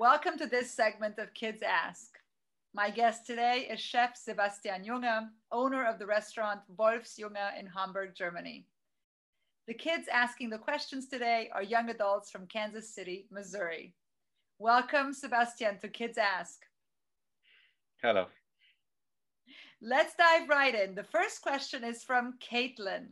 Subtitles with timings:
[0.00, 2.16] Welcome to this segment of Kids Ask.
[2.72, 8.64] My guest today is Chef Sebastian Junge, owner of the restaurant Wolfsjunge in Hamburg, Germany.
[9.68, 13.92] The kids asking the questions today are young adults from Kansas City, Missouri.
[14.58, 16.62] Welcome, Sebastian, to Kids Ask.
[18.02, 18.24] Hello.
[19.82, 20.94] Let's dive right in.
[20.94, 23.08] The first question is from Caitlin.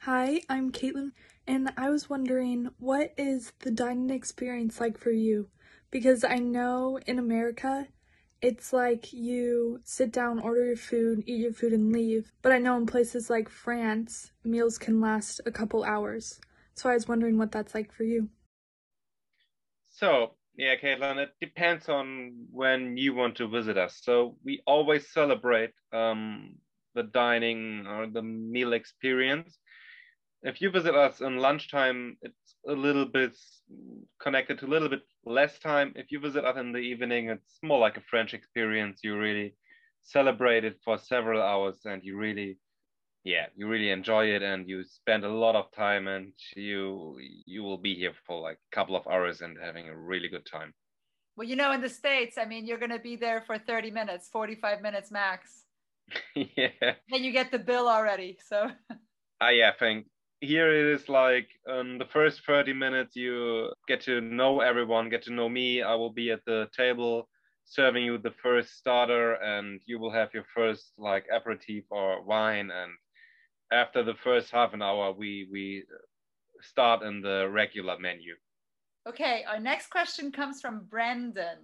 [0.00, 1.12] Hi, I'm Caitlin,
[1.46, 5.48] and I was wondering what is the dining experience like for you?
[5.90, 7.88] Because I know in America
[8.42, 12.32] it's like you sit down, order your food, eat your food, and leave.
[12.42, 16.40] But I know in places like France, meals can last a couple hours.
[16.74, 18.28] So I was wondering what that's like for you.
[19.88, 24.00] So, yeah, Caitlin, it depends on when you want to visit us.
[24.02, 26.56] So we always celebrate um,
[26.94, 29.58] the dining or the meal experience.
[30.46, 33.36] If you visit us in lunchtime, it's a little bit
[34.20, 35.92] connected to a little bit less time.
[35.96, 39.00] If you visit us in the evening, it's more like a French experience.
[39.02, 39.56] You really
[40.02, 42.58] celebrate it for several hours and you really
[43.24, 47.64] yeah you really enjoy it and you spend a lot of time and you you
[47.64, 50.72] will be here for like a couple of hours and having a really good time
[51.34, 53.90] well you know in the states i mean you're going to be there for 30
[53.90, 55.64] minutes 45 minutes max
[56.36, 56.68] yeah
[57.12, 58.70] and you get the bill already so
[59.42, 60.06] uh, yeah i think
[60.40, 65.22] here it is like um, the first 30 minutes you get to know everyone get
[65.22, 67.28] to know me i will be at the table
[67.66, 72.70] serving you the first starter and you will have your first like aperitif or wine.
[72.70, 72.92] And
[73.72, 75.84] after the first half an hour we we
[76.62, 78.34] start in the regular menu.
[79.06, 81.58] Okay our next question comes from brendan.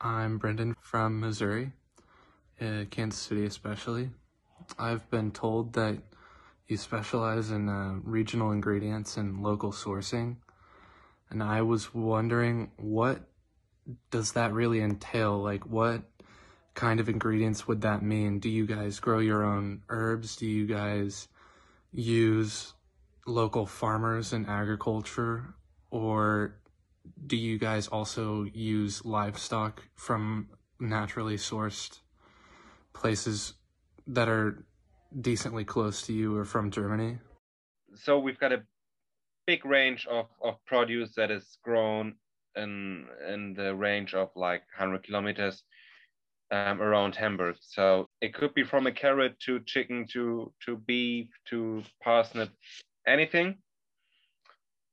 [0.00, 1.72] I'm brendan from missouri
[2.60, 4.10] uh, kansas city especially.
[4.78, 5.98] I've been told that
[6.68, 10.36] you specialize in uh, regional ingredients and local sourcing.
[11.30, 13.20] And I was wondering, what
[14.10, 15.38] does that really entail?
[15.42, 16.02] Like, what
[16.74, 18.38] kind of ingredients would that mean?
[18.38, 20.36] Do you guys grow your own herbs?
[20.36, 21.28] Do you guys
[21.92, 22.74] use
[23.26, 25.54] local farmers and agriculture?
[25.90, 26.56] Or
[27.26, 30.48] do you guys also use livestock from
[30.80, 32.00] naturally sourced
[32.92, 33.54] places
[34.06, 34.64] that are
[35.20, 37.18] decently close to you or from Germany?
[37.94, 38.62] So we've got a
[39.46, 42.14] big range of, of produce that is grown
[42.56, 45.62] in in the range of like 100 kilometers
[46.50, 47.56] um, around Hamburg.
[47.60, 52.50] So it could be from a carrot to chicken to to beef to parsnip,
[53.06, 53.58] anything.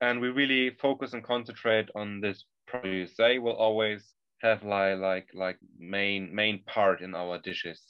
[0.01, 3.15] And we really focus and concentrate on this produce.
[3.17, 7.81] They will always have like like like main main part in our dishes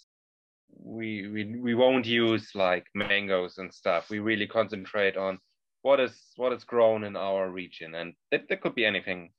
[0.81, 4.09] we, we we won't use like mangoes and stuff.
[4.09, 5.39] We really concentrate on
[5.81, 9.31] what is what is grown in our region, and it could be anything.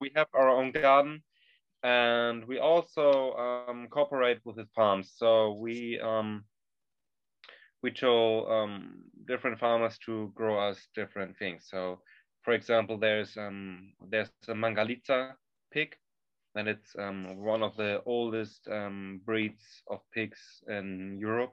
[0.00, 1.22] We have our own garden,
[1.82, 5.12] and we also um, cooperate with the farms.
[5.16, 6.44] So we um,
[7.82, 11.66] we told um, different farmers to grow us different things.
[11.70, 12.00] So,
[12.42, 15.32] for example, there's um, there's a Mangalitsa
[15.72, 15.94] pig
[16.54, 21.52] and it's um, one of the oldest um, breeds of pigs in Europe.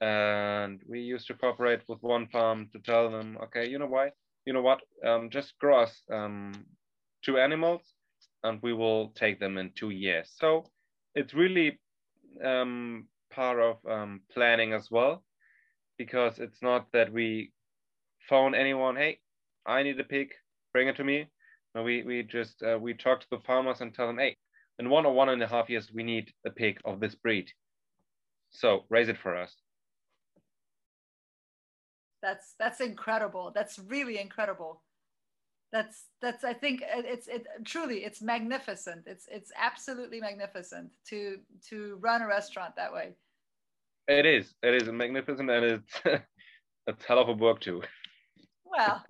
[0.00, 4.10] And we used to cooperate with one farm to tell them, okay, you know why,
[4.44, 6.52] you know what, um, just grow us um,
[7.24, 7.82] two animals,
[8.44, 10.30] and we will take them in two years.
[10.38, 10.64] So
[11.14, 11.78] it's really
[12.44, 15.24] um, part of um, planning as well,
[15.96, 17.52] because it's not that we
[18.28, 19.20] phone anyone, hey,
[19.66, 20.28] I need a pig,
[20.72, 21.28] bring it to me
[21.84, 24.36] we we just uh, we talk to the farmers and tell them, hey,
[24.78, 27.50] in one or one and a half years we need a pig of this breed.
[28.50, 29.54] So raise it for us.
[32.22, 33.52] That's that's incredible.
[33.54, 34.82] That's really incredible.
[35.72, 39.04] That's that's I think it's it truly it's magnificent.
[39.06, 41.38] It's it's absolutely magnificent to
[41.68, 43.14] to run a restaurant that way.
[44.08, 44.54] It is.
[44.62, 46.00] It is magnificent and it's
[46.86, 47.82] a hell of a work too.
[48.64, 49.04] Well,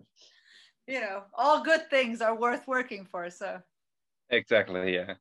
[0.87, 3.31] you know, all good things are worth working for.
[3.31, 3.61] So
[4.31, 5.15] exactly, yeah.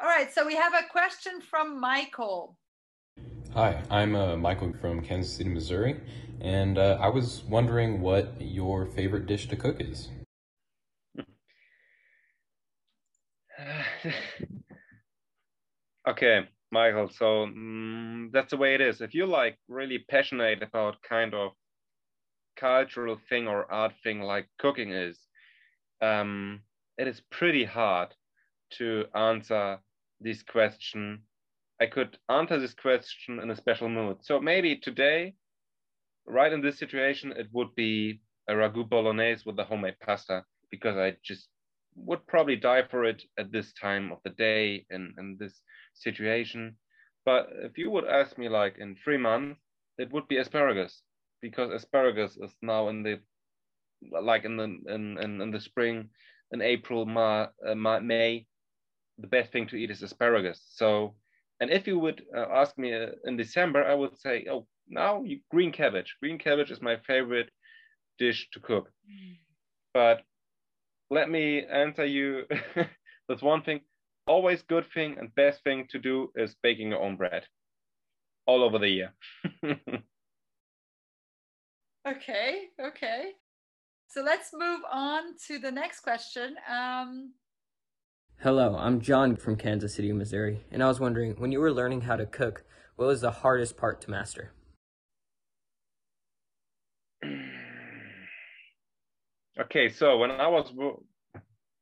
[0.00, 2.56] All right, so we have a question from Michael.
[3.54, 6.00] Hi, I'm uh, Michael from Kansas City, Missouri,
[6.40, 10.08] and uh, I was wondering what your favorite dish to cook is.
[16.08, 17.08] okay, Michael.
[17.08, 19.00] So um, that's the way it is.
[19.00, 21.52] If you're like really passionate about kind of
[22.58, 25.18] cultural thing or art thing like cooking is,
[26.02, 26.60] um,
[26.96, 28.14] it is pretty hard
[28.78, 29.78] to answer
[30.20, 31.22] this question.
[31.80, 34.18] I could answer this question in a special mood.
[34.22, 35.34] So maybe today,
[36.26, 40.96] right in this situation, it would be a ragu bolognese with the homemade pasta because
[40.96, 41.48] I just
[41.94, 45.62] would probably die for it at this time of the day and in, in this
[45.94, 46.76] situation.
[47.24, 49.60] But if you would ask me like in three months,
[49.98, 51.02] it would be asparagus
[51.40, 53.20] because asparagus is now in the
[54.22, 56.10] like in the in in, in the spring,
[56.52, 58.46] in April, Ma, uh, Ma, May,
[59.18, 60.62] the best thing to eat is asparagus.
[60.70, 61.14] So,
[61.60, 65.22] and if you would uh, ask me uh, in December, I would say, oh, now
[65.22, 66.16] you, green cabbage.
[66.20, 67.50] Green cabbage is my favorite
[68.18, 68.90] dish to cook.
[69.94, 70.22] But
[71.10, 72.44] let me answer you
[73.28, 73.80] with one thing.
[74.26, 77.44] Always good thing and best thing to do is baking your own bread
[78.46, 79.12] all over the year.
[82.10, 83.32] okay, okay.
[84.08, 86.56] So let's move on to the next question.
[86.70, 87.34] Um,
[88.40, 92.02] Hello, I'm John from Kansas City, Missouri, and I was wondering when you were learning
[92.02, 92.64] how to cook,
[92.96, 94.52] what was the hardest part to master?
[99.60, 100.72] Okay, so when I was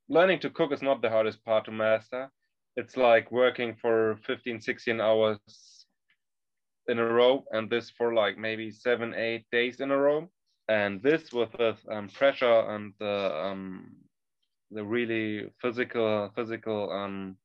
[0.09, 2.31] learning to cook is not the hardest part to master.
[2.75, 5.39] It's like working for 15, 16 hours
[6.89, 10.29] in a row, and this for like maybe seven, eight days in a row.
[10.69, 13.95] And this with the um, pressure and the um,
[14.71, 17.37] the really physical, physical um,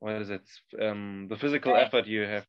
[0.00, 0.48] what is it?
[0.80, 2.46] Um, the physical effort you have.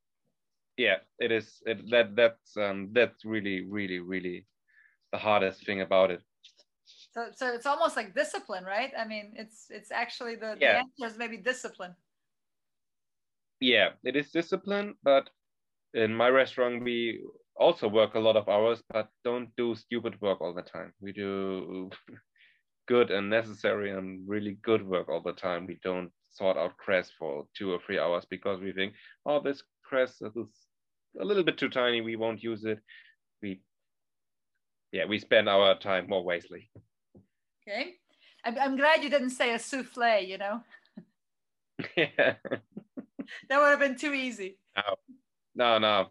[0.78, 1.62] Yeah, it is.
[1.66, 4.48] It that that's um that's really, really, really
[5.12, 6.22] the hardest thing about it.
[7.14, 8.92] So, so it's almost like discipline, right?
[8.98, 10.74] I mean, it's it's actually the, yeah.
[10.74, 11.94] the answer is maybe discipline.
[13.62, 15.30] Yeah, it is discipline, but
[15.94, 17.22] in my restaurant we
[17.56, 20.94] also work a lot of hours, but don't do stupid work all the time.
[21.00, 21.92] We do
[22.88, 25.68] good and necessary and really good work all the time.
[25.68, 28.94] We don't sort out cress for two or three hours because we think,
[29.26, 30.36] oh, this cress is
[31.20, 32.02] a little bit too tiny.
[32.02, 32.80] We won't use it.
[33.44, 33.62] We
[34.92, 36.70] yeah, we spend our time more wisely.
[37.68, 37.94] Okay.
[38.44, 40.62] I'm, I'm glad you didn't say a souffle, you know?
[41.96, 42.34] yeah.
[43.50, 44.58] that would have been too easy.
[44.76, 44.84] No,
[45.56, 46.08] no, no.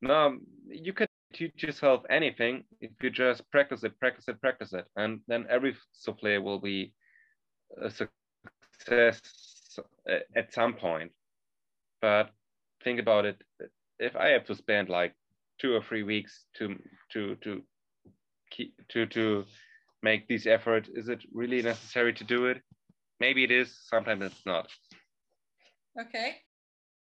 [0.00, 0.38] No,
[0.68, 4.86] you can teach yourself anything if you just practice it, practice it, practice it.
[4.96, 6.92] And then every souffle will be
[7.82, 9.20] a success
[10.08, 11.10] uh, at some point.
[12.00, 12.30] But
[12.84, 13.42] think about it.
[13.98, 15.14] If I have to spend like
[15.60, 16.76] two or three weeks to
[17.12, 17.62] to to
[18.50, 19.44] keep, to to
[20.02, 22.62] make these effort is it really necessary to do it
[23.20, 24.68] maybe it is sometimes it's not
[26.00, 26.36] okay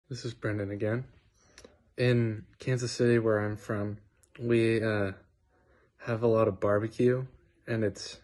[0.10, 1.06] this is brendan again
[1.98, 3.98] in kansas city where i'm from
[4.40, 5.12] we uh,
[5.98, 7.26] have a lot of barbecue
[7.68, 8.20] and it's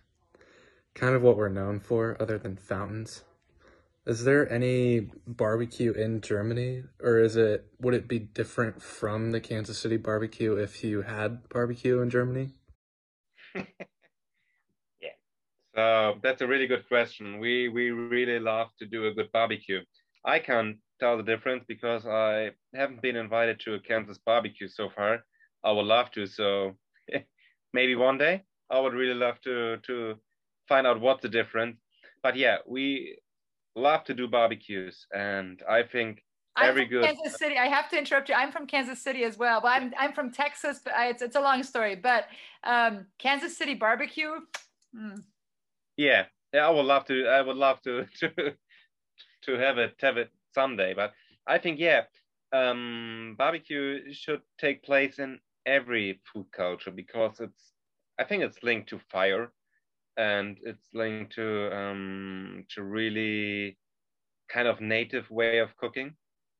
[0.94, 3.24] kind of what we're known for other than fountains
[4.06, 9.40] is there any barbecue in germany or is it would it be different from the
[9.40, 12.52] kansas city barbecue if you had barbecue in germany
[15.02, 15.10] yeah.
[15.76, 17.40] So that's a really good question.
[17.40, 19.82] We we really love to do a good barbecue.
[20.26, 24.90] I can't tell the difference because I haven't been invited to a Kansas barbecue so
[24.90, 25.24] far.
[25.64, 26.26] I would love to.
[26.26, 26.78] So
[27.74, 30.16] maybe one day I would really love to to
[30.68, 31.78] find out what's the difference.
[32.22, 33.18] But yeah, we
[33.76, 36.24] love to do barbecues, and I think
[36.56, 37.06] I'm Very from good.
[37.06, 37.58] Kansas City.
[37.58, 38.36] I have to interrupt you.
[38.36, 40.80] I'm from Kansas City as well, but I'm I'm from Texas.
[40.84, 41.96] But I, it's it's a long story.
[41.96, 42.26] But
[42.64, 44.32] um, Kansas City barbecue.
[44.96, 45.24] Mm.
[45.98, 46.68] Yeah, yeah.
[46.68, 47.28] I would love to.
[47.28, 48.54] I would love to to
[49.46, 50.94] to have it have it someday.
[50.94, 51.14] But
[51.48, 52.04] I think yeah,
[52.54, 57.74] um, barbecue should take place in every food culture because it's.
[58.20, 59.52] I think it's linked to fire,
[60.18, 63.78] and it's linked to um, to really
[64.50, 66.16] kind of native way of cooking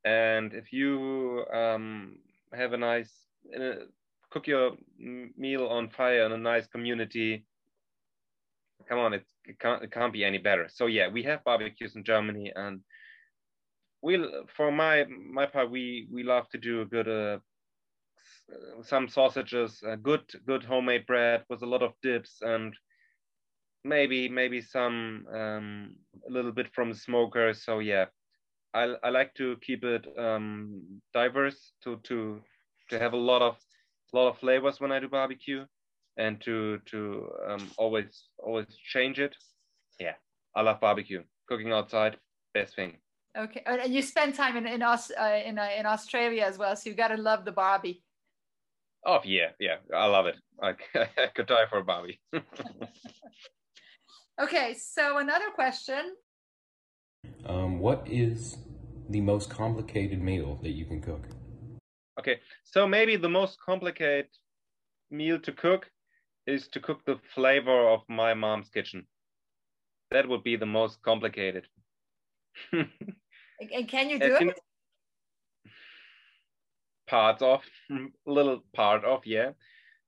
[0.06, 2.18] and if you um,
[2.54, 3.12] have a nice,
[3.58, 3.86] uh,
[4.32, 7.46] cook your meal on fire in a nice community,
[8.88, 10.68] come on, it, it, can't, it can't be any better.
[10.72, 12.82] So yeah, we have barbecues in Germany and
[14.02, 14.24] we,
[14.56, 17.40] for my, my part, we, we love to do a good, uh,
[18.84, 22.76] some sausages, uh, good, good homemade bread with a lot of dips and
[23.84, 25.96] maybe, maybe some, um,
[26.28, 27.54] a little bit from the smoker.
[27.54, 28.06] So yeah,
[28.74, 30.82] I, I like to keep it um,
[31.14, 32.42] diverse to to
[32.90, 33.58] to have a lot of
[34.14, 35.66] a lot of flavors when I do barbecue,
[36.18, 39.36] and to to um, always always change it.
[40.00, 40.14] Yeah,
[40.56, 41.24] I love barbecue.
[41.48, 42.18] Cooking outside,
[42.54, 42.98] best thing.
[43.38, 46.76] Okay, and you spend time in in Aus, uh, in, uh, in Australia as well,
[46.76, 48.04] so you got to love the barbie.
[49.06, 50.36] Oh yeah, yeah, I love it.
[50.62, 52.20] I, I could die for a barbie.
[54.42, 56.14] okay, so another question
[57.46, 58.58] um, what is
[59.10, 61.28] the most complicated meal that you can cook?
[62.20, 64.30] Okay, so maybe the most complicated
[65.10, 65.90] meal to cook
[66.46, 69.06] is to cook the flavor of my mom's kitchen.
[70.12, 71.68] that would be the most complicated.
[72.72, 74.60] and can you do it?
[77.08, 77.62] Parts of,
[78.26, 79.52] little part of, yeah.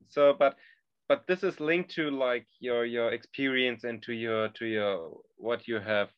[0.09, 0.55] So, but
[1.07, 5.67] but this is linked to like your your experience and to your to your what
[5.67, 6.09] you have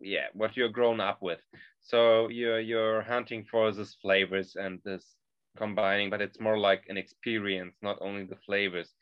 [0.00, 1.40] yeah what you're grown up with
[1.80, 5.16] so you're you're hunting for these flavors and this
[5.56, 8.94] combining but it's more like an experience not only the flavors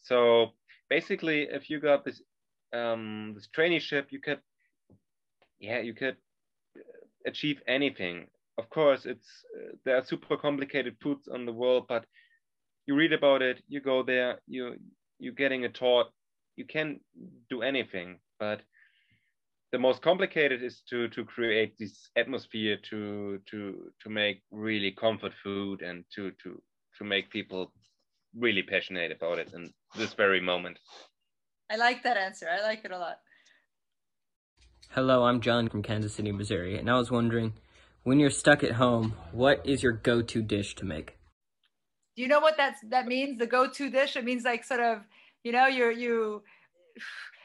[0.00, 0.52] so
[0.90, 2.22] basically if you got this
[2.72, 4.40] um this traineeship you could
[5.60, 6.16] yeah you could
[7.26, 8.26] achieve anything.
[8.58, 12.04] Of course it's uh, there are super complicated foods on the world but
[12.86, 14.74] you read about it you go there you
[15.20, 16.10] you're getting a taught
[16.56, 16.98] you can
[17.48, 18.62] do anything but
[19.70, 25.32] the most complicated is to to create this atmosphere to to to make really comfort
[25.44, 26.60] food and to to
[26.96, 27.72] to make people
[28.36, 30.78] really passionate about it in this very moment.
[31.70, 32.46] I like that answer.
[32.48, 33.18] I like it a lot.
[34.92, 37.52] Hello i'm john from kansas city missouri and i was wondering
[38.04, 41.18] when you're stuck at home what is your go-to dish to make?
[42.16, 43.38] Do you know what that's that means?
[43.38, 44.16] The go-to dish?
[44.16, 45.02] It means like sort of
[45.44, 46.42] you know you're you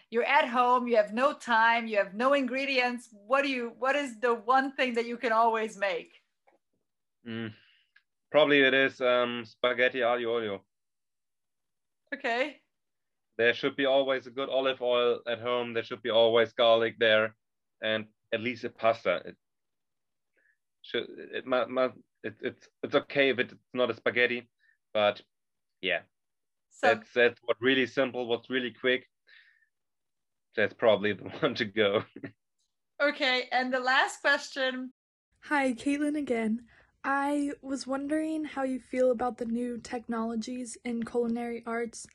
[0.09, 3.09] you're at home you have no time you have no ingredients.
[3.11, 6.11] What do you what is the one thing that you can always make?
[7.27, 7.53] Mm,
[8.31, 10.61] probably it is um, spaghetti aglio olio
[12.13, 12.57] okay
[13.37, 16.95] there should be always a good olive oil at home there should be always garlic
[16.99, 17.35] there
[17.81, 19.35] and at least a pasta it
[20.81, 21.03] should
[21.33, 21.91] it, it,
[22.23, 24.47] it, it's it's okay if it's not a spaghetti
[24.93, 25.21] but
[25.81, 25.99] yeah
[26.69, 29.07] so, that's that's what really simple what's really quick
[30.55, 32.03] that's probably the one to go.
[33.01, 34.91] okay, and the last question.
[35.43, 36.61] Hi, Caitlin again.
[37.03, 42.07] I was wondering how you feel about the new technologies in culinary arts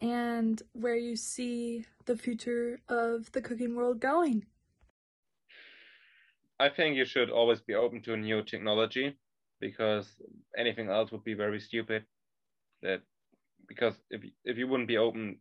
[0.00, 4.46] and where you see the future of the cooking world going.
[6.60, 9.16] I think you should always be open to new technology
[9.60, 10.20] because
[10.56, 12.04] anything else would be very stupid.
[12.82, 13.02] That
[13.68, 15.38] because if if you wouldn't be open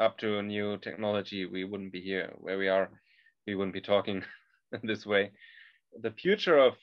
[0.00, 2.90] up to a new technology, we wouldn't be here where we are.
[3.46, 4.24] We wouldn't be talking
[4.82, 5.32] this way.
[6.00, 6.74] The future of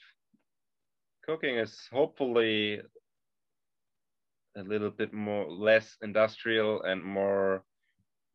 [1.26, 2.82] cooking is hopefully
[4.58, 7.64] a little bit more less industrial and more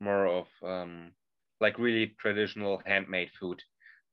[0.00, 1.12] more of um,
[1.60, 3.62] like really traditional handmade food.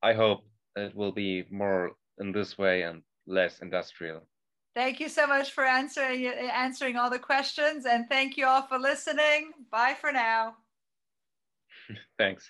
[0.03, 4.21] I hope it will be more in this way and less industrial.
[4.75, 8.77] Thank you so much for answering answering all the questions and thank you all for
[8.77, 9.51] listening.
[9.71, 10.55] Bye for now.
[12.17, 12.49] Thanks.